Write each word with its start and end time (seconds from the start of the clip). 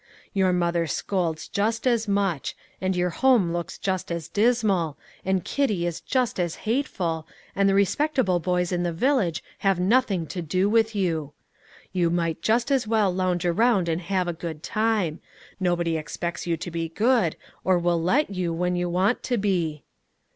Your 0.33 0.51
mother 0.51 0.87
scolds 0.87 1.47
just 1.47 1.85
as 1.85 2.07
much, 2.07 2.55
and 2.81 2.95
your 2.95 3.11
home 3.11 3.53
looks 3.53 3.77
just 3.77 4.11
as 4.11 4.27
dismal, 4.29 4.97
and 5.23 5.45
Kitty 5.45 5.85
is 5.85 6.01
just 6.01 6.39
as 6.39 6.55
hateful, 6.65 7.27
and 7.55 7.69
the 7.69 7.75
respectable 7.75 8.39
boys 8.39 8.71
in 8.71 8.81
the 8.81 8.91
village 8.93 9.43
have 9.59 9.79
nothing 9.79 10.25
to 10.25 10.41
do 10.41 10.67
with 10.67 10.95
you. 10.95 11.33
You 11.93 12.09
might 12.09 12.41
just 12.41 12.71
as 12.71 12.87
well 12.87 13.13
lounge 13.13 13.45
around 13.45 13.87
and 13.87 14.01
have 14.01 14.27
a 14.27 14.33
good 14.33 14.63
time. 14.63 15.19
Nobody 15.59 15.97
expects 15.97 16.47
you 16.47 16.57
to 16.57 16.71
be 16.71 16.89
good, 16.89 17.35
or 17.63 17.77
will 17.77 18.01
let 18.01 18.31
you, 18.31 18.51
when 18.51 18.75
you 18.75 18.89
want 18.89 19.21
to 19.21 19.37
be." 19.37 19.83